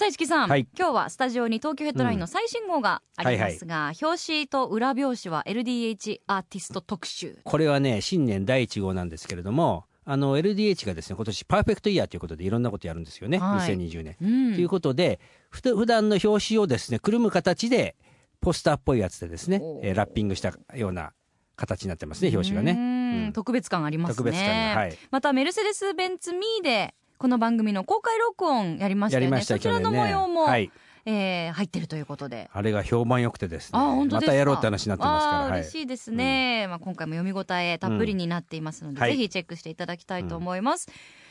[0.00, 0.66] さあ市木さん、はい。
[0.78, 7.38] 今日はスタジオに東京ヘッドラインの最新号がありますが、表紙と裏表紙は LDH アーティスト特集。
[7.44, 13.76] これはね新年第1号なんですけれどもあの LDH がですね今年パーフェクトイヤーということでいろんなことやるんですよね、はい。
[13.76, 14.54] 2020年、うん。
[14.54, 17.94] ということでふた普段の表紙をですねくるむ形で
[18.40, 21.12] ポスターっぽいやつでですねえーラッピングしたような
[21.56, 23.24] 形になってますね表紙がね、うん。
[23.26, 23.32] うん。
[23.34, 24.16] 特別感ありますね。
[24.16, 24.96] 特別感がはい。
[25.10, 29.42] またメルセデス・ベンツ・ミーでこの番組の公開録音やりましたよね。
[29.42, 30.72] そちらの模様も、はい。
[31.04, 32.48] えー入ってるということで。
[32.50, 33.78] あれが評判良くてですね。
[33.78, 34.32] あ本当ですか。
[34.32, 35.58] またやろうって話になってますから。
[35.58, 39.02] 嬉しいですね、まあ、今回も読み応えたっぷりになっていますので、うん。
[39.02, 39.10] はい。
[39.10, 40.88] ぜひチェックしていただきたいと思います、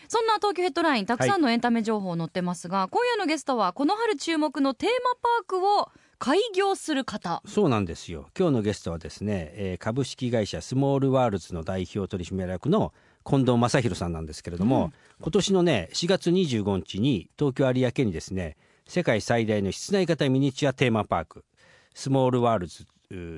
[0.07, 7.41] そんな東京ヘッドラインたくさんのエンタメ情報載ってますが、今夜のゲストはこの春注目のテーマパークを開業する方。
[7.47, 8.29] そうなんですよ。
[8.37, 12.93] 今日のゲストはですね、えー株式会社スモールワールズの代表取締役の
[13.29, 14.93] 近藤正拡さんなんですけれども、うん。
[15.21, 21.45] 今年のね4月25日に東京有明にですね世界最大の室内型ミニチュアテーマパーク
[21.93, 22.85] スモールワールズ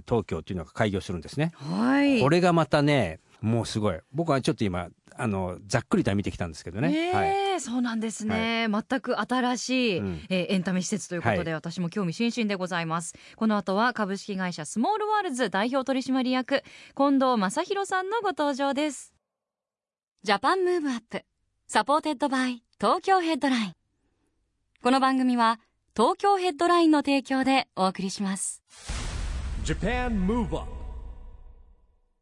[0.07, 2.21] 東京というのが開業するんですね、はい。
[2.21, 3.99] これがまたねもうすごい。
[4.13, 7.29] 僕はちょっと今あのざっくりとは見てきたんですけどね、ねはい。
[7.55, 10.21] えそうなんですね、全く新しい、うん。
[10.29, 13.15] えーエンタメ施設ということで、は私も興味津々でございます。
[13.35, 16.63] この後は株式会社スモールワールズ代表取締役
[16.95, 19.13] 近藤正拡さんのご登場です
[20.23, 21.23] JAPAN MOVE UP
[21.67, 23.73] SUPPORTED BY TOKYO HEADLINE
[24.83, 25.59] この番組は
[25.95, 28.61] 東京ヘッドラインの提供でお送りします
[29.65, 30.59] JAPAN MOVE UP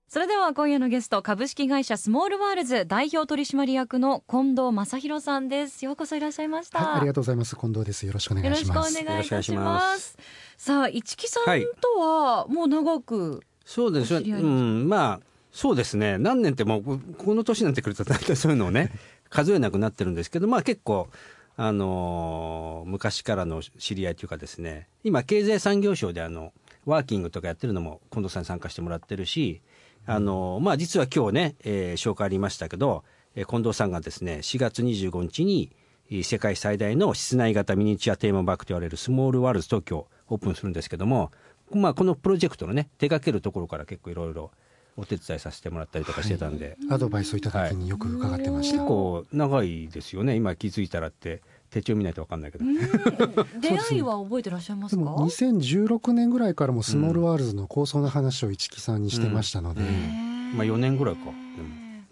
[0.07, 7.57] それでは今夜のゲスト株式会社スモールワールズ代表取締役の近藤正拡さんですようこそいらっしゃいました、はい、ありがとうございます。
[7.57, 8.05] 近藤です。
[8.05, 8.97] よろしくお願いします。
[8.97, 9.63] よろしくお願いしま。
[9.65, 10.17] ます
[10.57, 14.31] さあ、市木さんはいとはもう長く、そうですね。
[14.31, 16.17] うん、まあ、そうですね。
[16.17, 18.91] 何年ってもう、ここの年になってくると、大体そういうのをね、
[19.29, 21.09] 数えなくなってるんですけど、まあ結構、
[21.57, 26.53] あのー昔からの知り合いというかですね、今、経済産業省であの、
[26.85, 29.61] ワーキングとかやってるのも、近藤さんに参加してもらってるし、
[30.05, 33.03] あのーまあ実は今日ね、えー紹介ありましたけど、
[33.35, 35.71] えー近藤さんがですね、4月25日に、
[36.11, 41.31] えー世界最大の室内型ミニチュアテーマパークと言われるスモールワールズ東京オープンするんですけども、
[41.71, 44.51] まあ、このプロジェクトのね手掛けるところから結構いろいろ
[44.99, 48.77] お手伝いさせてもらったりとかしてたんで、アドバイスをいただきによく伺ってました。
[48.77, 50.35] 結構長いですよね。
[50.35, 52.65] 今気づいたらって手帳見ないと分かんないけど、
[53.61, 55.01] 出会いは覚えてらっしゃいますか？
[55.01, 59.87] でも2016年ぐらいからもスモールワールズの構想の話を一木さんにしてましたので、うん。
[59.87, 61.25] へーまあ4年ぐらいか。
[61.25, 61.35] でも。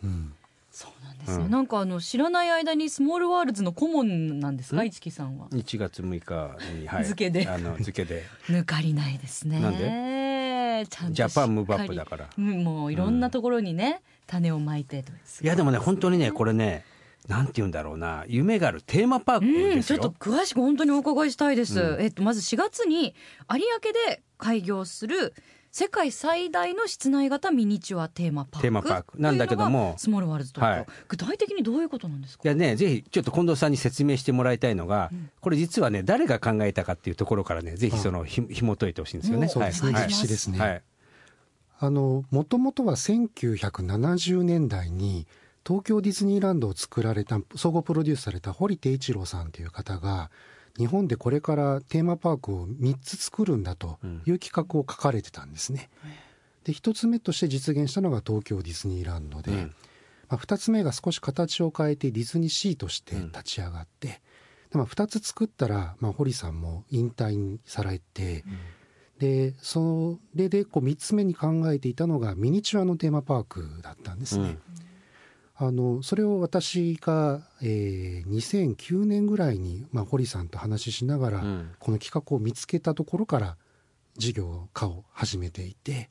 [0.03, 0.33] うん。
[0.71, 1.51] そうなんですね、うん。
[1.51, 4.87] なんかあの知らない間にスモールワールズの顧問なんですか、うん。
[4.87, 5.47] 一木さんは。
[5.47, 7.47] 1月6日に、はい、付けで。
[7.47, 8.23] あの付けで。
[8.47, 9.59] 抜かりないですね。
[9.59, 9.73] なん
[10.85, 12.29] ちゃんと JAPAN MOVE UP だから。
[12.37, 15.03] もういろんなところにね、種をまいて
[15.41, 16.83] いやでもね本当にねこれね
[17.27, 18.23] なんて言うんだろうな。
[18.27, 21.79] 夢があるテーマパークうん、ですよ、ちょっと詳しく本当にお伺いしたいです。
[21.79, 22.01] うん。
[22.01, 23.15] えっと、まず4月に
[23.53, 23.59] 有明
[24.09, 25.33] で開業する
[25.79, 28.61] 世界最大の室内型ミニチュアテーマパーク。
[28.63, 29.21] テーマパーク。
[29.21, 29.69] なんだけども。
[29.69, 30.85] というのがスモールワールズと、はい。
[31.07, 32.41] 具体的にどういうことなんですか？
[32.45, 35.29] いやね、ぜひちょっと近藤さんに説明してもらいたいのが、うん。
[35.39, 39.45] これ実はね、誰が考えたかっていうところからね、ぜひそのひ紐解いてほしいんですよね。
[39.45, 40.07] もそうですね、はい。
[40.07, 40.57] 歴史ですね。
[40.57, 40.81] はい。
[41.79, 45.27] あの、もともとは1970年代に
[45.63, 50.31] 東京ディズニーランドを作られた、総合プロデュースされた堀手一郎さんという方が、
[50.77, 55.89] 日本でこれからテーマパークを3つ作るんだという企画を書かれてたんですね。
[56.63, 59.75] で、1つ目として実現したのが東京ディズニーランドで、うん。
[60.29, 64.21] まあ、2つ目が少し形を変えてディズニーシーとして立ち上がって、
[64.69, 68.43] でまあ、2つ作ったら、まあ、堀さんも引退にされて、
[69.19, 74.57] でそれでこう3つ目に考えていたのがミニチュアのテーマパークだったんですね。
[75.59, 83.57] あのそれを私が、えー2009年ぐらいに、まあ、堀さんと話ししながら、うんこの企画を見つけたところから
[84.17, 86.09] 事業化を始めていて、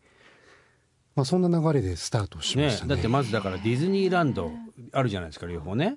[1.15, 2.95] まあ、そんな流れでスタートしまねしたね。
[2.95, 4.51] だってまずだからディズニーランド
[4.93, 5.97] あるじゃないですか、両方ね。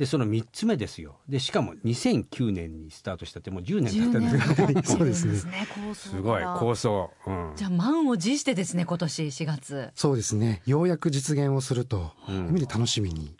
[0.00, 1.18] で、その3つ目ですよ。
[1.28, 5.66] で、しかも2009年にスタートしたってもう10年経ったんですけど、 そうですね。
[5.92, 7.10] すごい、構想。
[7.26, 7.52] うん。
[7.54, 9.90] じゃあ満を持してですね今年4月。
[9.94, 10.62] そうですね。
[10.64, 12.48] ようやく実現をするとうん。
[12.48, 13.36] 意味で楽しみに、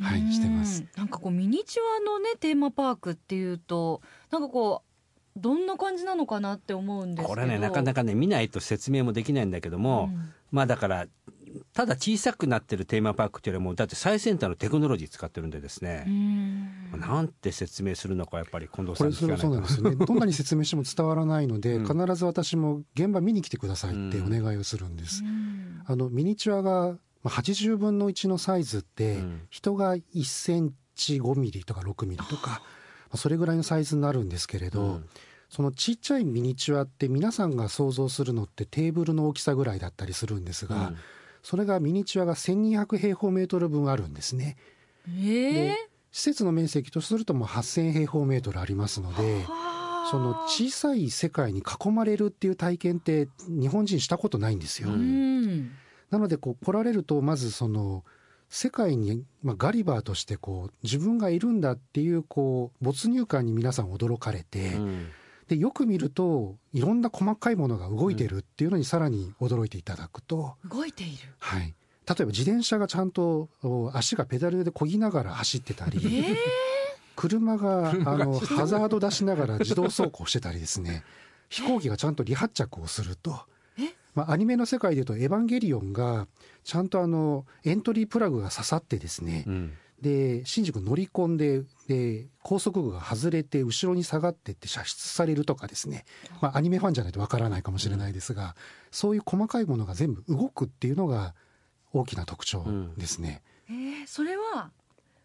[0.00, 0.80] はいしてます。
[0.80, 4.02] うんなんかこうミニチュアのねテーマパークっていうと
[4.32, 4.82] なんかこ
[5.36, 7.28] うどんな感じなのかなって思うんですけど。
[7.28, 10.32] これねなかなかね見ないと説明もできないんだけども、うん。
[10.50, 11.06] まあだから
[11.72, 17.00] ただ小さくなってるテーマパークっていうよりもだって最先端のテクノロジー使ってるんでですねう、ん。
[17.00, 19.42] なんて説明するのかやっぱり近藤さん聞かないと。
[19.42, 20.06] そうなんですよね。
[20.06, 21.86] どんなに説明しても伝わらないので、うん。
[21.86, 25.82] 必ず私も現場見に来てくださいってお願いをするんです、うん。
[25.86, 29.42] あのミニチュアがまあ80分の1のサイズって、うん。
[29.50, 32.60] 人が1センチ5ミリとか6ミリとか、ま
[33.12, 35.08] あそれぐらいのサイズになるんですけれど、うん。
[35.50, 40.96] そのちっちゃいミニチュアって皆さんが想像するのってテーブルの大きさぐらいだったりするんですが、うん
[41.44, 44.56] それがミニチュアが1200平方メートル分あるんですね。
[45.06, 45.76] ええ
[46.10, 49.44] 施設の面積とするともう8000平方メートルありますので、
[50.10, 54.88] その小さい世界に囲まれるっていう体験って日本人したことないんですよ。
[54.88, 55.72] うん
[56.10, 58.04] なのでこう来られるとまずその
[58.48, 65.06] 世界に、まあ、ガリバーとしてこう自分がいるんだっていうこう没入感に皆さん驚かれて、うん
[65.48, 71.34] でよく見るといろんな細かいものが動いてるっていうのにさらに驚いていただくと、動いている。
[71.38, 71.74] はい、例え
[72.06, 76.36] ば自転車がちゃんとお足がペダルで漕ぎながら走ってたり、ええ
[77.16, 81.04] 車があのハザード出しながら自動走行してたりですね。
[81.48, 83.38] 飛行機がちゃんと離発着をすると
[83.78, 83.94] え？
[84.14, 86.26] まあ、アニメの世界でいうと「エヴァンゲリオン」が
[86.64, 96.04] ちゃんとあのエントリープラグが刺さってですね、うんで新宿乗り込んでで高速具が外れて後ろに下がってって射出されるとかですね、
[96.42, 98.54] まあ、アニメファンじゃないとわからないかもしれないですが、
[98.90, 101.34] そういう細かいものが全部動くっていうのが
[101.92, 102.64] 大きな特徴
[102.98, 103.42] ですね。
[103.68, 104.70] えーそれは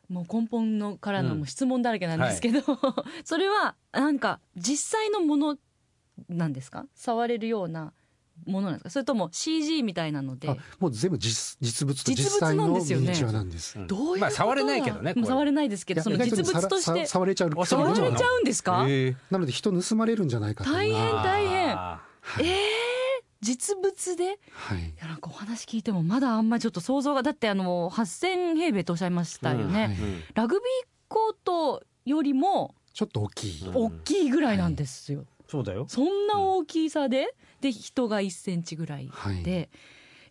[0.08, 2.62] もう根本のからの質問だらけなんですけど、
[3.26, 5.58] それはなんか実際のもの
[6.30, 6.86] なんですか？
[6.96, 7.94] 触れるような
[8.46, 8.90] ものなんですか？
[8.92, 10.50] それとも CG みたいなので？
[10.50, 13.10] あもう全部実実物と実際のミなんですよね。
[13.10, 13.78] ニチュアなんです。
[13.80, 20.70] うんどういうことまあ触れないけどね触れないですけどその実物としてさらさ触れちゃうあ触れちゃうんですか、へえなので人盗まれるんじゃないかと。
[20.70, 21.72] いう大変大変。
[21.72, 22.56] あはいえー、
[23.42, 24.24] 実物で？
[24.24, 24.94] いはい。
[25.02, 29.96] やなんかお話聞いてもまだあんまりちょっと想像がだってあの8000平米とおっしゃいましたよね、はい。
[29.96, 35.86] ーうんラグビーコートよりもちょっと大きい、うん大きいぐらいなんですよ、そうだよ。
[35.90, 37.34] そんな大きさで？
[37.60, 39.44] で人が1センチぐらいはい。
[39.44, 39.70] で、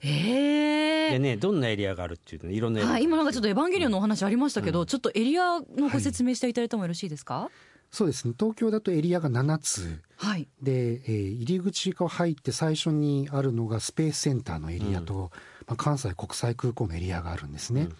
[0.00, 1.10] えー。
[1.10, 2.50] でねどんなエリアがあるっていうの？
[2.52, 2.92] いろんなエリア。
[2.92, 4.86] はい、今なんかちょっとエヴァンゲリオンのお話ありましたけど、うん。
[4.86, 7.50] ちょっとエリアのご説明していただいてもよろしいですか？
[7.90, 8.34] そうですね。
[8.38, 10.00] 東京だとエリアが7つ。
[10.16, 15.30] はい、で、えー入り口から入って最初にあるのがスペースセンターのエリアと、
[15.66, 17.96] まあ、関西国際空港のエリアがあるんですね、うん。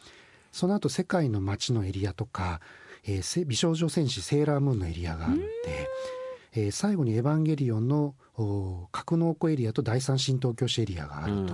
[0.53, 2.61] その後世界の街のエリアとか、
[3.05, 5.43] えーせ美少女戦士セーラームーンのエリアがあって、
[6.55, 11.47] えー最後にエヴァンゲリオンのお格納庫エリアと第三新東京市エリアがあると、うん。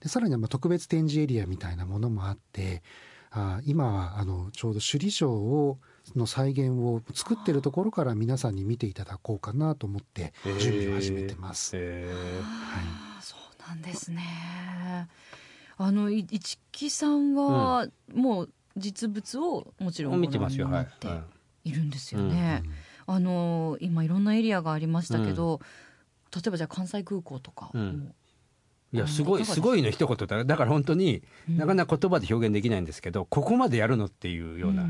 [0.00, 2.82] でさらにはまあ特別展示エリアみたいなものもあって
[3.30, 5.78] あー今はあのちょうど首里城を
[6.16, 11.76] の再現を作ってるところから皆さんに見ていただこうかなと思って準備を始めてます。
[11.76, 15.08] へえあーそうなんですね。
[15.76, 20.66] あのい市木さんはもう実物をもちろんご見てますよ。
[20.66, 21.24] はないっては
[21.64, 22.62] いるんですよね、
[23.12, 25.60] あの今いろんなエリアがありましたけど、
[26.32, 28.14] 例えばじゃあ関西空港とか、うん。
[28.92, 31.56] いやすごいすごいの一言だだから本当にうん。
[31.56, 34.86] なかなか言葉で表現できないんですけどここまでやるのっていうような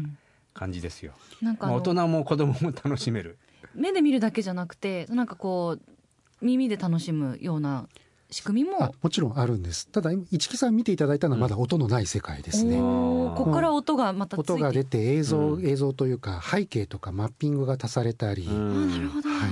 [0.52, 3.38] 感じですよ、なんか大人も子供も楽しめる。
[3.74, 7.88] 目で見るだけじゃなくてなんかこう耳で楽しむような
[8.30, 9.88] 仕組みあももちろんあるんです。
[9.88, 13.36] ただ市木さん見ていただいたのはまだ音のない世界ですね、おー。
[13.36, 14.52] ここから音がまたついて。
[14.52, 15.66] 音が出て映像、うん。
[15.66, 19.50] 映像というか背景とかマッピングが足されたり、あなるほど、はい。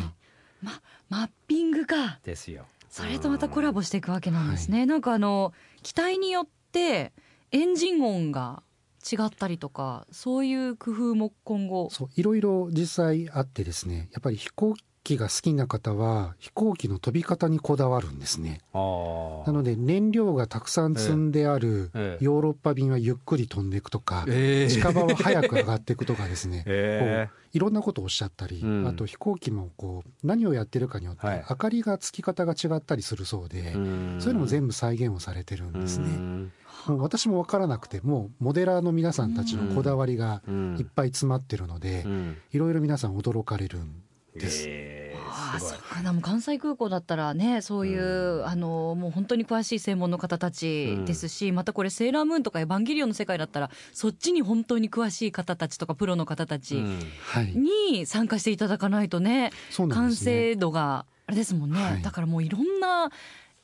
[0.62, 2.66] ま、マッピングかですよ。
[2.88, 7.12] それとまたコラボしていくわけなんですね、なんかあの機体によって
[7.52, 8.62] エンジン音が
[9.11, 11.88] 違ったりとかそういう工夫も今後。
[11.90, 14.75] そういろいろ実際あってですねやっぱり飛行
[15.08, 18.60] 機が好きな方は飛行機の飛び方にこだわるんですね。
[18.74, 22.24] なので燃料がたくさん積んであるええ。
[22.24, 24.70] ヨーロッパ便はゆっくり飛んでいくとか、ええ。
[24.70, 31.46] 近場は早く上がっていくとかですね、 えこういろんなことをおっしゃったり、うんあと飛行機もこう何をやってるかによってはい。
[31.48, 36.50] 明かりがつき方が違ったりするそうで、そういうのも全部再現をされてるんですね。
[36.86, 40.42] もう私も分からなくてもうモデラーの皆さんたちのこだわりが
[40.78, 42.04] いっぱい詰まってるので、
[42.52, 44.02] いろいろ皆さん驚かれるん
[44.35, 44.64] です。
[44.66, 45.73] ええああすごい。
[45.75, 57.00] そうかなもう関西空港だったらねそういう、あのもう本当に詳しい専門の方たちですし、またこれセーラームーンとかエヴァンゲリオンの世界だったらそっちに本当に詳しい方たちとかプロの方たちうん。
[57.23, 60.32] はい、に参加していただかないとね、そうなん完ですね。
[60.32, 62.02] 成度があれですもんね、はい。
[62.02, 63.11] だからもういろんな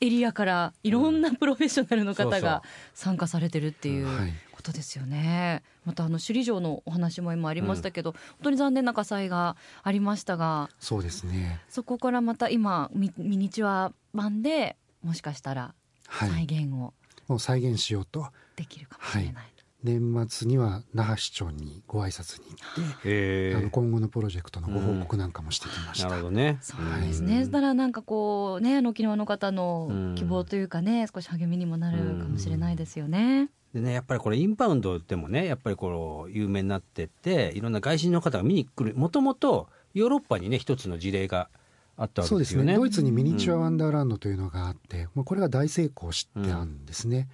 [0.01, 4.33] エリアからいろんなプロフェッショナルの方が参加されてるっていうはい
[4.65, 5.61] こことですよね。
[5.85, 11.61] またあの首里城のお話も今ありましたけど、本当に残念な火災がありましたがそうですね。
[11.69, 15.75] そこからまた今ミミニチュア版でもしかしたら
[16.07, 16.29] はい。
[16.29, 16.93] 再現を
[17.27, 18.25] もう再現しようと。
[18.55, 19.45] できるかもしれない、
[19.83, 23.09] 年末には那覇市長にご挨拶に行って、
[23.51, 26.57] へあの今後のプロジェクトのご報告なんかもしてきました、なるほどね。
[26.61, 33.49] そうですね、そしたらなんかこうねあの沖縄の方の希望というかね、少し励みにもなるかもしれないですよね。
[33.75, 38.95] でね、やっぱりこれインバウンドでもねやっぱりこう有名になってっていろんな外人の方が見に来る。
[38.95, 41.49] もともとヨーロッパにね一つの事例が
[41.97, 42.67] あったわけですよね。
[42.67, 42.75] ですね。
[42.77, 47.27] ドイツにミニチュアワンダーランドというのがあって、もうこれが大成功してたんですね、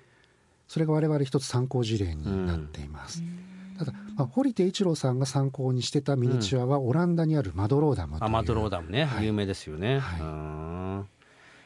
[0.68, 3.22] それが我々一つ参考事例になっています、
[3.78, 8.28] ただ、まあ、堀手一郎さんが参考にしてたミニチュアはオランダにあるマドローダムという。
[8.28, 9.26] アマドローダムね、はい。
[9.28, 10.00] 有名ですよね。
[10.00, 11.12] はい。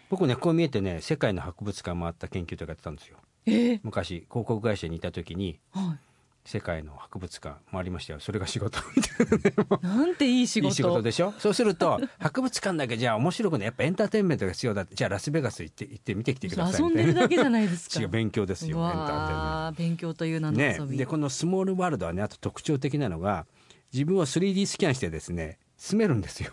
[0.09, 3.17] 僕ねこう見えてね世界の博物館回った研究とかやってたんですよ。
[3.45, 3.79] えー。
[3.83, 5.97] 昔広告会社にいた時には
[6.45, 8.19] 世界の博物館回りましたよ。
[8.19, 8.79] それが仕事。
[8.95, 10.67] みたいなねい、なんていい仕事。
[10.67, 11.33] いい仕事でしょ？
[11.39, 13.65] そうすると 博物館だけじゃあ面白くない。
[13.65, 14.93] やっぱエンターテインメントが必要だって。
[14.95, 17.99] じゃあラスベガス行って行って見てきてください遊んでるだけじゃないですか。
[18.01, 19.95] 違う勉強ですようエンターテインメント。
[19.95, 20.97] 勉強という名のね遊び。
[20.99, 23.47] でこのスモールワールドはねあと特徴的なのが
[23.91, 26.51] 自分を 3D スキャンしてですね住めるんですよ。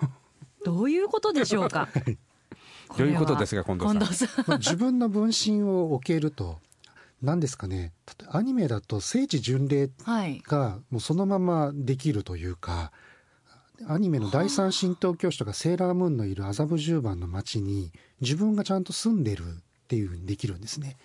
[0.64, 1.88] どういうことでしょうか？
[2.96, 4.28] どういうことですか近藤さん。
[4.28, 4.44] さん。
[4.46, 6.60] まあ自分の分身を置けると
[7.22, 7.92] 何ですかね。
[8.06, 10.42] 例えばアニメだと聖地巡礼はい。
[10.46, 12.92] がもうそのままできるというか
[13.86, 19.46] アニメの第三神道教師とかセーラームーンのいる麻布十番の町に自分がちゃんと住んでるっ
[19.88, 20.96] ていうふうにできるんですね。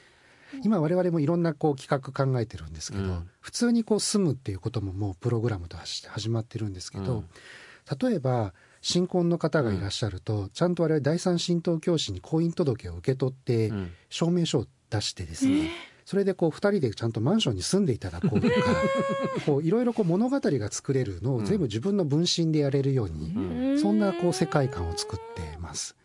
[0.63, 3.29] 今我々もいろんなこう企画考えてるんですけど、うん。
[3.39, 7.23] 普通にこう住むっていうことももうプログラムとして始まってるんですけど、
[8.01, 13.91] 例えば新婚の方がいらっしゃると、ちゃんと我々第三神道教師に婚姻届を受け取って、うん。
[14.09, 15.69] 証明書を出してですね、
[16.07, 18.55] それでこう2人でちゃんとマンションに住んでいただこうとか
[19.45, 25.97] こういろいろこう物語が作れるのを全部自分の分身でやれるように、そんなこう世界観を作ってます。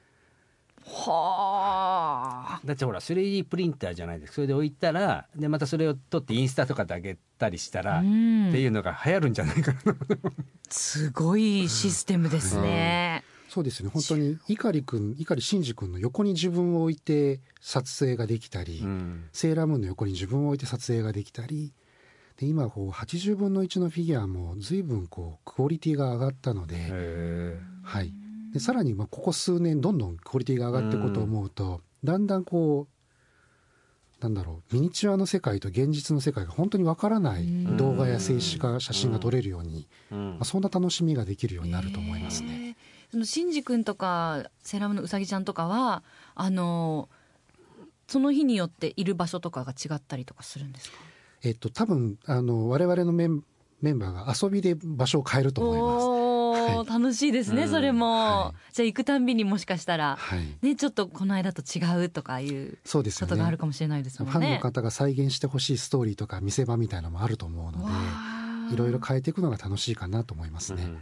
[0.85, 2.61] はあ。
[2.65, 9.95] だってほら 3D プリンターじゃないですかそれで置いたらでまたそれを撮ってインスタとかで上げたりしたら、うんっていうのが流行るんじゃないかな
[10.69, 13.23] すごいシステムですね。
[13.53, 13.91] そうですね。
[13.93, 19.25] 本当に碇君碇シンジ君の横に自分を置いて撮影ができたり、うん。
[19.31, 21.75] セーラームーンの横に自分を置いて撮影ができたり
[22.39, 28.15] で今こう80分の1のフィギュアも随分こうクオリティが上がったので、へはい、
[28.55, 42.77] でさらにまあここ数年どんどんクオリティが上がっていくことを思うと、だんだんこうなんだろうミニチュアの世界と現実の世界が本当にわからない動画や静止画写真が撮れるように、まあ、そんな楽しみができるようになると思いますね。
[43.13, 46.03] そのシンジ君とかセーラームのうさぎちゃんとかは
[46.35, 47.11] あの
[48.09, 50.97] その日によっている場所とかが違ったりとかするんですか？
[51.43, 53.45] えっと多分あの我々のメン
[53.83, 56.05] メンバーが遊びで場所を変えると思います。
[56.07, 63.31] おお、は楽しいですね、うんそれも、はじゃあ行くたんびにもしかしたら、はい、ねちょっとこの間と違うとかいうそうですよね。
[63.31, 64.59] ことがあるかもしれないですファンのもんね。
[64.59, 70.85] 方が再現してほしいストーリーとか見せ場みたいなのもあると思うのわであいろいろ変えていくのが楽しいかなと思いますね。
[70.85, 70.99] うん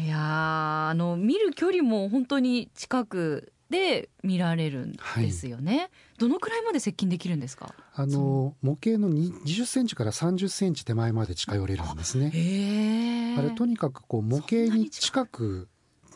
[0.00, 7.74] いやーあの見る距離も本当に近くで見られるんですよね、どのくらいまで接近できるんですか？
[7.94, 13.36] あの模型の20センチから30センチ手前まで近寄れるんですね。
[13.38, 15.68] あれとにかくこう模型に近く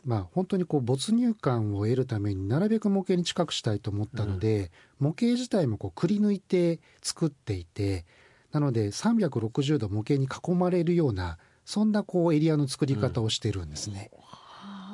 [0.05, 4.71] まあ本当にこう没入感を得るためになるべく模型に近くしたいと思ったので、
[5.01, 8.05] 模型自体もこうくり抜いて作っていて
[8.53, 14.11] なので360度模型に囲まれるようなそんなこうエリアの作り方をしてるんですね。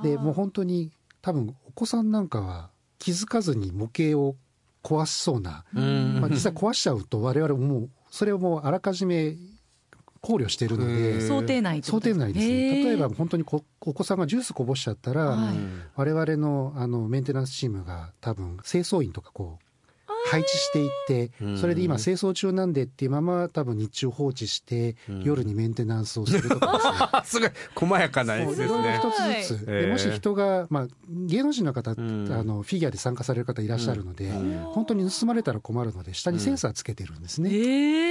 [0.02, 0.90] でもう本当に
[1.22, 4.34] 多分お子さんなんかは気づかずに模型を
[4.82, 6.18] 壊しそうな、うん。
[6.20, 9.36] まあ、実際壊しちゃうと我々もうそれをもうあらかじめ
[10.20, 12.84] 考慮しているのへでー想定内想定内ですへねー。
[12.86, 15.56] 例えば本当にこお子さんがジュースこぼしちゃったら、はい。
[15.94, 19.64] 我々のあのメンテナンスチームが多分清掃員とかこう
[20.24, 21.58] 配置していってうん。
[21.58, 25.22] それで今清掃中なんでっていうまま多分日中放置してうん。
[25.22, 26.72] 夜にメンテナンスをするとか。
[26.74, 28.68] ですねあすごい細やかなやつですね。
[28.68, 28.82] そうい。
[28.82, 28.94] ろい。
[28.94, 32.32] ろ一つずつ、でもし人が、まあ、芸能人の方、ん。
[32.32, 34.58] あのフィギュアで参加される方いらっしゃるので、うん。
[34.72, 37.50] 本当に盗まれたら困るので下にセンサーつけてるんですね、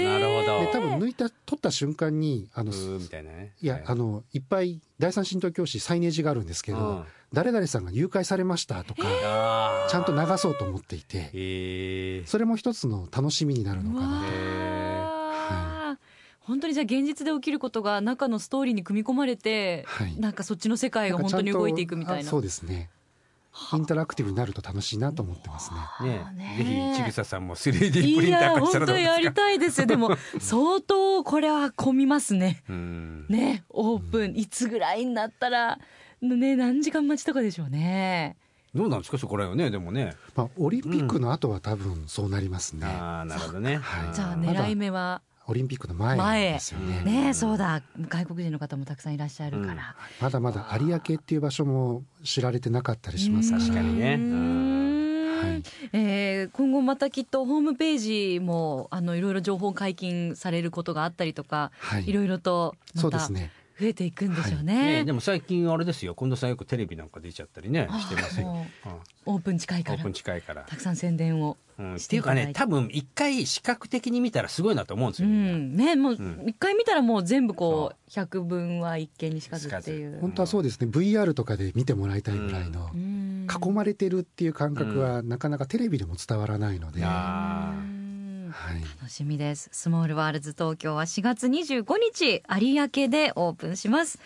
[0.03, 0.60] なるほど。
[0.62, 2.75] で多分抜いた取った瞬間にあの、い
[3.12, 3.53] なね。
[3.62, 16.03] いや、あのいっぱい第三神道教師サイネージがあるんですけど、うん誰々さんが誘拐されましたとか、ちゃんと流そうと思っていて、それも一つの楽しみになるのかなと。
[16.41, 20.19] 本当にじゃあ現実で起きることが中のストーリーに組み込まれて、はい。
[20.19, 22.27] なんかそっちの世界が本当に動いていくみたいな。
[22.27, 22.89] あそうですね。
[23.55, 26.25] インタラクティブになると楽しいなと思ってますね。
[26.36, 29.88] ねぜひちぐささんも 3D プリンター化したらどう本当やりですかたいですよ。
[29.88, 32.63] でも 相当これは混みますね。
[32.67, 34.36] うんねオープン。
[34.36, 35.77] いつぐらいになったら
[36.22, 38.38] ね何時間待ちとかでしょうね。
[38.74, 39.19] どうなんですか？
[39.19, 40.15] そこらよねでもね。
[40.36, 42.88] まあ、オリンピックの後は多分そうなりますね。
[42.88, 43.77] ああなるほどね。
[43.77, 44.07] はい。
[44.07, 44.13] うん。
[44.13, 45.22] じゃあ狙い目は？
[45.47, 47.01] オリンピックの前ですよね。
[47.03, 47.81] 前ねそうだ。
[48.07, 53.63] 外国人の方もたくさんいらっしゃるから、まだまだ有明っていう場所も知られてなかったりしますから。
[53.63, 54.12] 確かにね。
[55.41, 55.63] はい。
[55.91, 57.97] えー今後またきっとホームペー
[58.35, 62.09] ジもあのいろいろ情報解禁されることがあったりとか、はい。
[62.09, 63.51] いろいろとまた増そうですね。
[63.82, 65.00] えていくんでしょうね。
[65.00, 65.06] ね。
[65.06, 66.15] でも最近あれですよ。
[66.15, 68.65] 近藤さんよくテレビなんか出ちゃったりねあしてますよ、んう
[69.25, 69.96] オープン近いから。
[69.96, 72.15] オープン近いから、たくさん宣伝をうん、っしてて。
[72.18, 76.44] いうかね多分一回視覚的に見たらすごいなと思うんですうよ、みんねもううん。
[76.48, 80.20] 一回見たらもう全部こう百分は一見にしかずっていう。
[80.22, 80.88] 本当はそうですね。
[80.88, 83.48] VR とかで見てもらいたいぐらいのうん。
[83.63, 87.00] 囲まれてるっていう感覚はなかなかテレビでも伝わらないので。
[87.00, 87.74] いや
[88.53, 88.81] はうんい。
[89.01, 94.19] 楽しみですスモールワールズ東京は4月25日有明でオープンします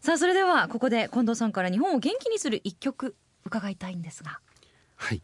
[0.00, 3.14] さあそれではここで近藤さんから日本を元気にする一曲
[3.44, 4.40] 伺いたいんですが
[4.96, 5.22] はい。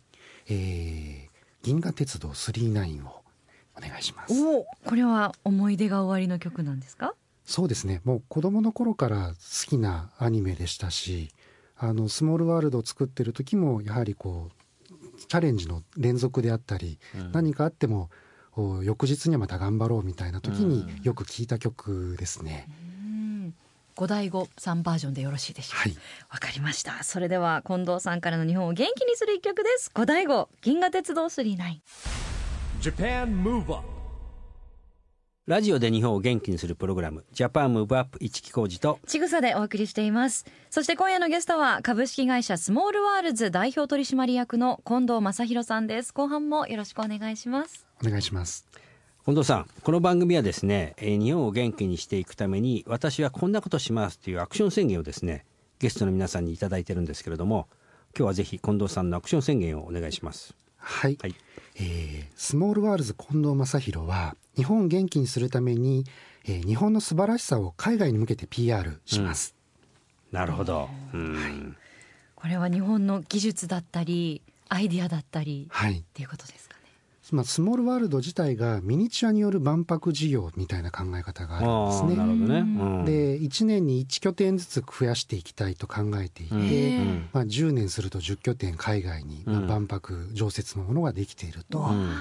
[0.48, 1.28] えー、
[1.62, 3.22] 銀河鉄道39を
[3.76, 4.34] お願いします。
[4.44, 7.14] おおこれは思い出が終わりの曲なんですか？
[7.44, 8.00] そうですね。
[8.04, 11.30] もう子供の頃から好きなアニメでしたし、
[11.76, 18.10] あのスモールワールドを作ってる時もやはりこうチャレンジの連続であったり、うん何かあってもお
[18.82, 21.02] 翌日にはまた頑張ろうみたいな時にうん。
[21.02, 22.68] よく聞いた曲ですね。
[22.78, 23.54] うん。
[23.94, 25.76] 五代五三バージョンでよろしいでしょう。
[25.76, 25.96] かはい。
[26.30, 27.02] わかりました。
[27.02, 29.90] それでは近藤さんからの日本を元気にする一曲です。
[29.94, 30.48] 五代五。
[30.62, 31.80] 銀河鉄道39
[32.80, 33.91] Japan Move Up
[35.46, 40.46] ラジオで日本を元気にするプログラムジャパンムーブアップ一木工事とちぐさでお送りしています。
[40.70, 46.14] そして今夜のゲストは株式会社スモールワールズ代表取締役の近藤正弘さんです。
[46.14, 47.88] 後半もよろしくお願いします。
[48.06, 48.68] お願いします。
[49.24, 55.44] 近藤さんこの番組はですね、えー日本を元気にしていくために私はこんなことしますというアクション宣言をですね
[55.80, 57.66] ゲストの皆さんにいただいてるんですけれども
[58.16, 61.18] 今日はぜひ近藤さんのアクション宣言をお願いしますはい。
[61.20, 61.34] はい。
[61.76, 66.04] えースモールワールズ近藤正弘は日本を元気にするために、
[66.44, 69.54] えー日本の素晴らしさを海外に向けて PR します。
[70.32, 70.88] なるほど。
[71.14, 71.76] うん。
[72.34, 75.98] これは日本の技術だったりアイディアだったりはい。
[76.00, 76.68] っていうことです
[77.32, 82.12] まあ、スモールワールド自体がミニチュアによる万博事業みたいな考え方があるんあですね。
[82.12, 82.62] ーなるほどね、う
[83.02, 87.28] ん、で1年に1拠点ずつ増やしていきたいと考えていて、うん。
[87.32, 89.66] まあ、10年すると10拠点海外に、まあうん。
[89.66, 92.12] 万博常設のものができていると、うん。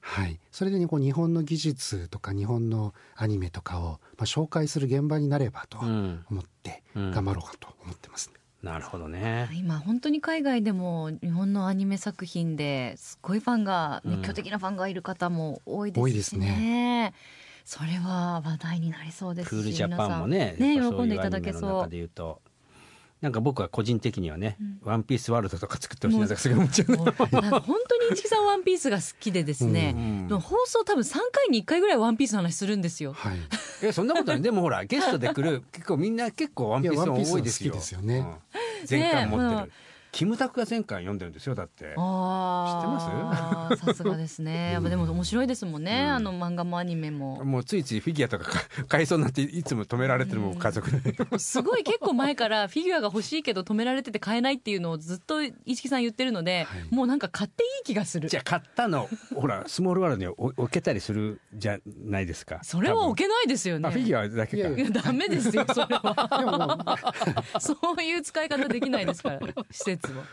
[0.00, 6.24] はい、それで、ね、こう日本の技術とか日本のアニメとかを、まあ、紹介する現場になればとうん。
[6.30, 7.10] 思ってうん。
[7.10, 8.30] 頑張ろうかと思ってます、
[8.62, 9.48] なるほどね。
[9.54, 17.14] 今本当に海外でも日本のアニメ作品ですごいファンが熱狂的なファンがいる方も多いですしね,、多いですね。
[17.64, 19.48] それは話題になりそうです。
[19.48, 20.92] しクールジャパンもね皆さん。
[20.92, 21.62] ね喜んでいただけそう。
[21.82, 22.42] 中で言うと。
[23.20, 24.78] なんか僕は個人的にはね、うん。
[24.84, 28.48] ワンピースワールドとか作ってほしいなとかすごい思っちゃうもうなんか本当に市木さん。
[28.48, 33.12] ワンピースが好きでですね、うんでも放送多分3回に1回ぐらいワンピースの話するんですよ。
[33.12, 33.36] はい、
[33.82, 34.42] いやそんなことない。
[34.42, 37.74] でもほらゲストで来る結構みんな結構ワンピース多いですよ。
[37.74, 38.18] ですよね。
[38.18, 38.86] うん。
[38.86, 39.87] 全巻持ってる、ねえ
[40.18, 41.94] キムタクが全巻読んでるんですよだって。
[41.96, 44.72] ああ さすがですね。
[44.72, 46.10] やっぱでも面白いですもんね、うん。
[46.10, 47.44] あの漫画もアニメも。
[47.44, 51.14] もうついついフィギュアとかか買いそうになっていつも止められてるもん家族で。
[51.38, 56.92] すごい結構前からフィギュアが欲しいけど止められてて買えないっていうのをずっと一木さん言ってるので、はい。
[56.92, 58.28] もうなんか買っていい気がする。
[58.28, 62.58] じゃあ買ったのほらスモールワールドに置置けたりするじゃないですか。
[62.64, 63.88] それは置けないですよね。
[63.88, 64.68] あフィギュアだけか。
[64.68, 66.98] いやいいやダメですよそれは。
[67.60, 69.38] そういう使い方できないですから
[69.70, 70.24] 施設は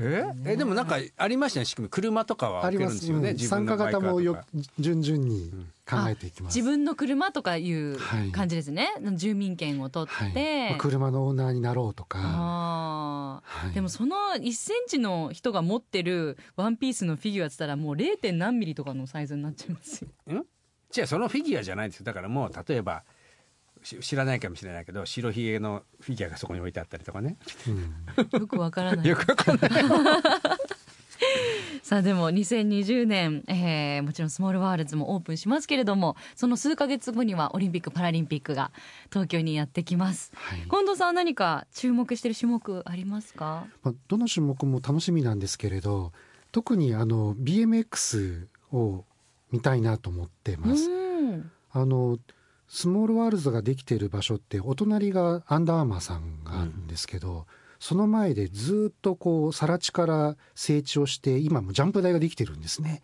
[0.00, 0.24] え？
[0.46, 1.90] えでもなんかありましたね仕組み。
[1.90, 4.38] 車とかはありますよね、自分参加型もよ
[4.78, 5.52] 順々に
[5.88, 10.30] 考えていきます、自分の車とかいうはい感じですね、住民権を取はい。
[10.30, 12.18] って、まあ車のオーナーになろうとか。
[12.18, 13.74] はい。
[13.74, 18.16] でもその1センチの人が持ってるワンピースのフィギュアっつったらもう 0.
[18.16, 20.44] 点何ミリとかのサイズになっちゃいますよ。
[20.90, 22.04] じゃあそのフィギュアじゃないんですよ。
[22.04, 23.13] だからもう例えばし
[23.84, 27.36] 知らないかもしれないけど白ひげのフィギュアがそこに置いてあったりとかね。
[27.68, 28.40] うん。
[28.40, 29.06] よくわからない。
[29.06, 29.70] よくわかんない。
[31.82, 38.70] さあでも2020年、えーもちろんスモールワールズもオープンしますけれどもその数ヶ月後にはオリンピック・パラリンピックが
[39.10, 40.32] 東京にやってきます。
[40.34, 40.60] はい。
[40.62, 43.66] 近藤さんは何か注目している種目ありますか？
[43.82, 46.12] まあ、どの種目も楽しみなんですけれど
[46.52, 49.04] 特にあの BMX を
[49.52, 50.90] 見たいなと思ってます。
[50.90, 51.50] うん。
[51.70, 52.18] あの
[52.74, 57.46] スモールワールズができている場所ってお隣がアンダーアーマーさんがあるんですけど、
[57.78, 63.02] その前でずっとこう更地から整地をして今もジャンプ台ができてるんですね。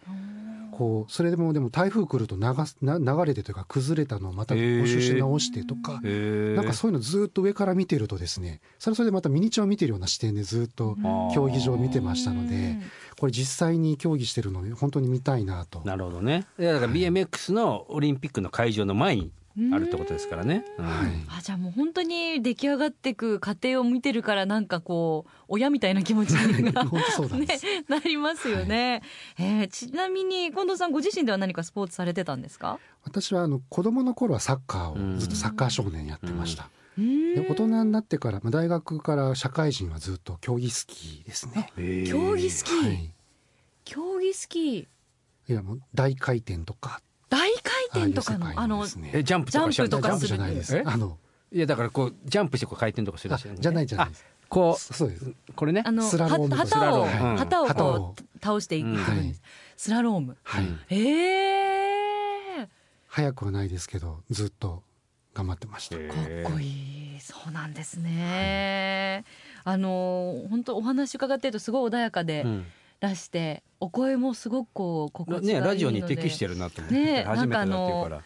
[0.73, 10.97] こうそれでもでも台風来ると流すな流れてというか崩れたのをまた補修し直してとか、へえなんかそういうのずっと上から見てるとですねそれはそれでまたミニチュアを見てるような視点でずっと
[11.33, 12.77] 競技場を見てましたので
[13.21, 15.83] これ実際に競技してるのを本当に見たいなと。
[15.85, 16.47] なるほどね。
[16.59, 19.31] だから BMX のオリンピックの会場の前に
[19.73, 20.85] あるってことですからね、うん。
[20.85, 21.11] はい。
[21.39, 27.47] あじゃあもう本当に出来上がっていく過程を見てるからなんかこう親みたいな気持ちが本当そうなね、
[27.89, 29.03] なりますよね、
[29.39, 32.79] えーちなみに近藤さんご自身では何かスポーツされてたんですか？
[33.03, 36.71] 私はあの子供の頃はサッカーをずっとサッカー少年やってました。
[36.97, 41.73] で大人になってから、まあ、大学から社会人はずっと競技スキーですね。
[42.07, 43.11] 競技スキー、はい、
[43.85, 44.87] 競技スキー。
[45.49, 50.77] いやもう大回転とか大回転とかのあのジャンプとかジャンプじゃないです。
[50.77, 50.83] え？
[50.85, 51.17] あの
[51.53, 54.25] いやだからこうジャンプしてこう回転とかするあじゃないじゃないです。
[54.27, 55.25] あこそうです。
[55.25, 55.83] うこれね。
[55.87, 58.89] あのスラロームは旗を、旗をこう倒していく
[59.77, 60.37] スラローム。
[60.91, 62.69] ええ
[63.07, 64.83] 早くはないですけどずっと
[65.33, 65.97] 頑張ってました。
[65.97, 66.07] かっ
[66.53, 67.01] こいい。
[67.21, 69.25] そうなんですね、
[69.63, 72.67] あの本当お話伺ってるとすごい穏やかでうん
[73.01, 75.67] らして、お声もすごくこう心地がいいので。
[75.67, 78.23] ねラジオに適してるなと思って、ね初めてだっていうかから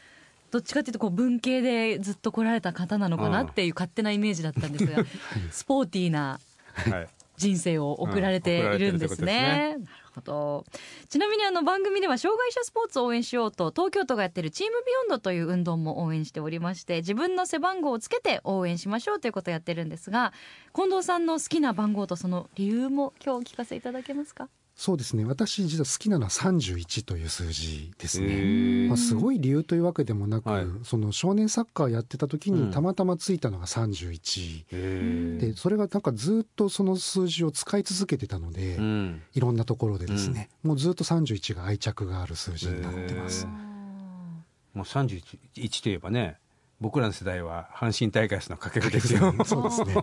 [0.50, 5.04] どっちかっていうとこう文系でずっと来られた方なのかなっていう勝手なイメージだったんですが、
[5.50, 6.38] スポーティーな
[6.74, 9.74] はい人生を送られているんですね。
[9.76, 10.64] うんなるほど。
[11.08, 20.32] ちなみにあの番組では障害者スポーツを応援しようと東京都がやってるチームビヨンドという運動も応援しておりまして自分の背番号をつけて応援しましょうということをやってるんですが
[20.72, 24.48] 近藤さんの好きな番号とその理由も今日お聞かせいただけますか？
[24.76, 25.24] そうですね。
[25.24, 28.88] 私実は好きなのは31という数字ですね。
[28.88, 30.66] まあ、すごい理由というわけでもなく、はい。
[30.82, 32.68] その少年サッカーやってた時うん。
[32.68, 39.22] にたまたまついたのが31、へでそれがなんかずっとその数字を使い続けてたので、えうん。
[39.32, 43.46] いろんなところでですね、もうずっと31が愛着がある数字になってます。
[43.46, 43.48] へ。
[43.48, 46.36] もう31といえばね
[46.80, 49.32] 僕らの世代は阪神タイガースの掛布ですよ。
[49.44, 49.94] そうですね。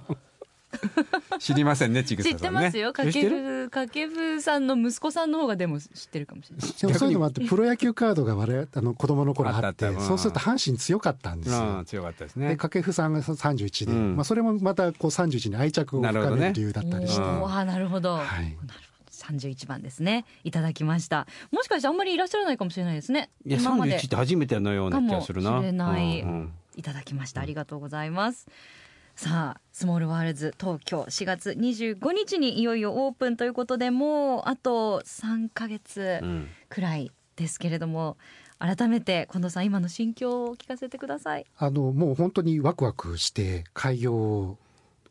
[1.40, 2.62] 知りませんねちぐ知ってささんね。
[2.62, 2.94] ますよ。
[2.94, 3.68] 掛知ってる？
[3.68, 6.70] 布掛布さんの息子さんの方がでも知ってるかもしれない。
[6.70, 11.78] でもそういうのもあってプロ野球カードが我々あの子供の頃あってそうすると阪神強かったんですよ。
[11.80, 14.16] うん強かったですでね掛布さんが31で、うん。
[14.16, 17.44] まあ、それもまたこう31に愛着を深める理由だったりして、なるほどね。
[17.44, 18.28] おーあーなるほど、はい。
[18.28, 18.74] なるほど。
[19.22, 20.26] 31番ですね。
[20.44, 21.28] いただきました。
[21.52, 23.30] もしかしてあんまりいらっしゃらないかもしれないですね。
[23.46, 23.98] いや今まで。
[23.98, 25.52] 31って初めてのような気がするな。
[25.52, 26.22] かもしれない。
[26.22, 26.30] うん。
[26.30, 26.54] うん。
[26.78, 27.42] いただきました。
[27.42, 28.48] ありがとうございます
[29.22, 38.18] さあスモールワールズ東京4月25日にいよいよオープンということでもうあと3ヶ月うんくらいですけれども、
[38.58, 44.58] 改めて近藤さん今の心境を聞かせてくださいあのもう本当にワクワクして開業を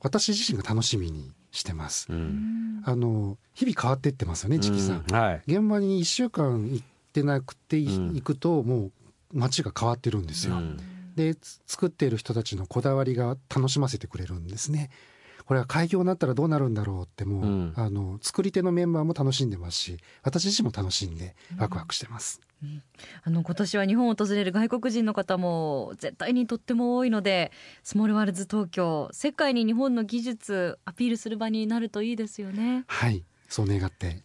[0.01, 2.09] 私自身が楽しみにしてます。
[2.11, 5.05] うんあの日々変わってってますよね、チキさん。
[5.09, 8.93] うんはい現場に1週間行ってなくて、いうん行くともう
[9.33, 10.57] 街が変わってるんですよ。
[11.29, 14.91] うんでつ作っている人たちのこだわりが楽しませてくれるんですね。
[15.45, 22.41] これは開業になったらどうなるんだろうってもう、うんあの作り手のメンバーも楽しんでますし私自身も楽しんでワクワクしてます。
[23.25, 27.53] あの今年は日本を訪れる外国人の方も絶対にとっても多いので
[27.83, 34.23] スモールワールズ東京世界に日本の技術アピールする場になるといいですよねはいそう願って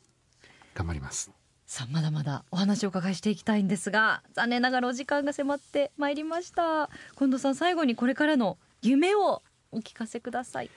[0.74, 1.32] 頑張ります。
[1.68, 6.90] さあまだまだお話をお伺いしていきたいんですが残念ながらお時間が迫ってまいりました。
[7.18, 10.70] 近藤さん最後にこれからの夢をお聞かせください。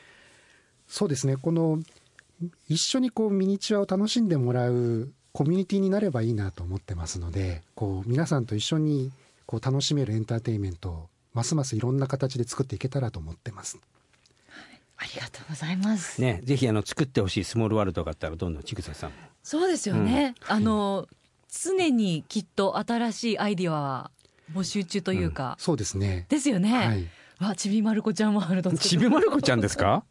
[0.87, 1.37] そうですね。
[1.37, 1.81] この
[2.68, 9.12] 一緒にこうミニチュアを楽しんでもらうコミュニティになればいいなと思ってますのでこう皆さんと一緒に
[9.46, 13.79] こう楽しめるエンターテインメントをますますいろんな形で作っていけたらと思ってます。
[14.96, 19.11] ありがとうございます、ねぜひあの作ってほしいスモールワールドがあったらどんどんちぐささん。
[19.11, 19.16] も
[19.49, 21.09] そうですよね、 あの
[21.51, 24.11] 常にきっと新しいアイディアは
[24.53, 26.27] 募集中というか、そうですね。
[26.29, 27.09] ですよね、はい。
[27.39, 28.89] わちびまる子ちゃんワールド作って。
[28.91, 30.05] ちびまる子ちゃんですか？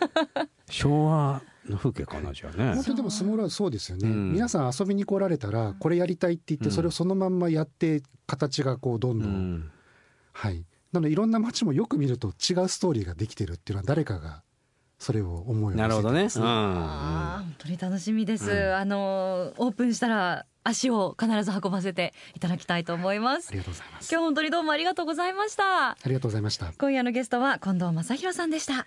[0.70, 2.74] 昭和の風景かなじゃあね。
[2.76, 6.72] 本当にでもスモールはそうですよね、うん皆さん遊びに来られたらこれやりたいって言ってうん。
[6.72, 9.70] それをそのまんまやって形がこうどんうどん、ん。
[10.32, 10.64] はい。
[10.92, 14.42] なのでいろんな街もよく見ると違うストーリーができてるっていうのは誰かが
[15.00, 16.24] それを思いをなるほどね。
[16.24, 18.74] 寄せてますあー本当に楽しみです、うん。
[18.76, 23.48] あのオープンしたら足を必ず運ばせていただきたいと思います。
[23.48, 24.12] ありがとうございます。
[24.12, 25.92] 今日本当にどうもありがとうございました。
[25.92, 26.70] ありがとうございました。
[26.78, 28.86] 今夜のゲストは近藤正弘さんでした。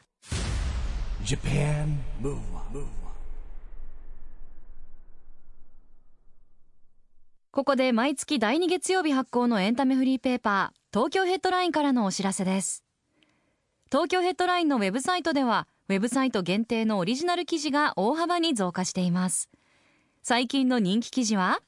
[1.26, 2.86] Japan Move Up,
[7.50, 12.84] ここで毎月第2月曜日発行のエンタメフリーペーパー東京ヘッドラインからのお知らせです。
[13.92, 19.50] 東京ヘッドラインのウェブサイトではウェブサイト限定のオリジナル記事が大幅に増加しています。
[20.22, 21.60] 最近の人気記事は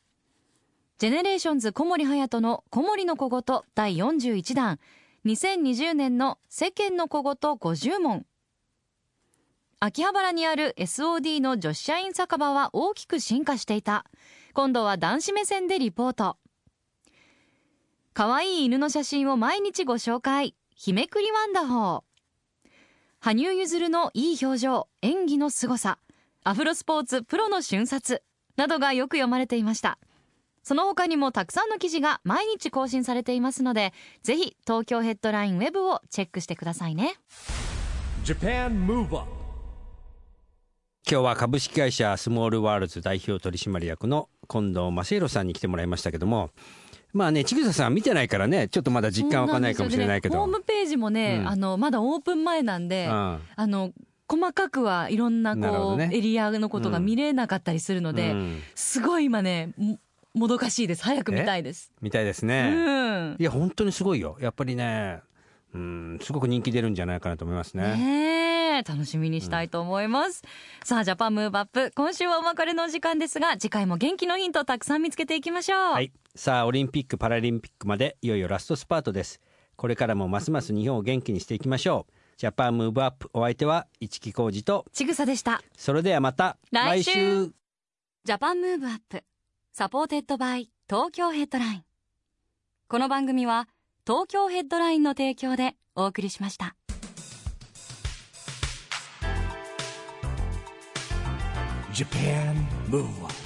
[0.97, 4.79] ジェネレーションズ小森隼人の小森の小言第41弾。
[5.25, 8.25] 2020年の世間の小言50問。
[9.81, 14.05] 秋葉原にある SOD の女子社員酒場は大きく進化していた。
[14.53, 16.37] 今度は男子目線でリポート。
[18.13, 20.55] 可愛い犬の写真を毎日ご紹介。
[20.77, 22.04] 日めくりワンダホー。
[23.25, 25.97] 羽生結弦のいい表情演技の凄さ
[26.43, 28.21] アフロスポーツプロの瞬殺
[28.55, 29.97] などがよく読まれていました。
[30.61, 37.15] その他にもたくさんの記事が毎日更新されていますのでぜひ東京ヘッドラインウェブをチェックしてくださいね。
[38.23, 39.27] Japan Move Up
[41.09, 46.51] 今日は株式会社スモールワールズ代表取締役の近藤正弘さんに来てもらいましたけども
[47.15, 50.37] まあね、ちぐささん見てないからね、ちょっとまだ実感わかんないかもしれないけど。
[50.37, 53.93] ホームページもね、うんあの、まだオープン前なんで、うんあの、
[54.27, 59.97] 細かくはいろんなこう、ねエリアのことが見れなかったりするので、うんすごい今ね、も
[60.33, 61.05] もどかしいです。
[61.05, 61.93] 早く見たいです。
[62.01, 62.69] みたいですうね。
[62.69, 63.35] ん。
[63.39, 64.35] いや、本当にすごいよ。
[64.41, 65.21] やっぱりね、
[65.73, 67.95] うん、すごく人気出るんじゃないかなと思いますね。
[67.95, 68.44] ね
[68.77, 70.43] え、楽しみにしたいと思います。
[70.83, 75.79] さあ、 JAPAN MOVE UP、今週はお別れのお時間ですが、次回も元気のヒントをたくさん見つけていきましょう。
[75.93, 76.11] はい。
[76.35, 79.41] さあ、オリンピック・パラリンピックまでいよいよラストスパートです。
[79.75, 82.13] これからもますます日本を元気にしていきましょう。
[82.37, 85.61] JAPAN MOVE UP お相手は一木広治と、ちぐさでした。
[85.77, 87.51] それではまた来週
[88.25, 89.23] JAPAN MOVE UP
[89.71, 91.83] supported by 東京ヘッドライン
[92.87, 93.67] この番組は
[94.03, 96.75] 東京ヘッドラインの提供でお送りしました
[101.95, 103.44] Japan Moonwalk.